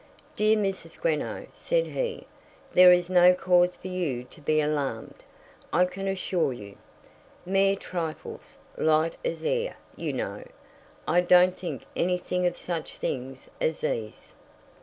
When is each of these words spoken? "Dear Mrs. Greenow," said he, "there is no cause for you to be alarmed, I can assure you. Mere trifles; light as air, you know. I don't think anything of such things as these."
"Dear 0.35 0.57
Mrs. 0.57 0.99
Greenow," 0.99 1.45
said 1.53 1.83
he, 1.85 2.25
"there 2.73 2.91
is 2.91 3.07
no 3.07 3.35
cause 3.35 3.75
for 3.75 3.87
you 3.87 4.23
to 4.31 4.41
be 4.41 4.59
alarmed, 4.59 5.23
I 5.71 5.85
can 5.85 6.07
assure 6.07 6.51
you. 6.51 6.77
Mere 7.45 7.75
trifles; 7.75 8.57
light 8.77 9.13
as 9.23 9.43
air, 9.43 9.77
you 9.95 10.11
know. 10.11 10.41
I 11.07 11.21
don't 11.21 11.55
think 11.55 11.83
anything 11.95 12.47
of 12.47 12.57
such 12.57 12.95
things 12.97 13.47
as 13.61 13.81
these." 13.81 14.33